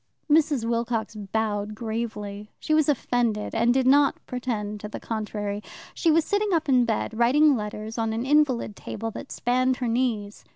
[0.27, 0.65] Mrs.
[0.65, 2.49] Wilcox bowed gravely.
[2.59, 5.61] She was offended, and did not pretend to the contrary.
[5.93, 9.87] She was sitting up in bed, writing letters on an invalid table that spanned her
[9.87, 10.43] knees.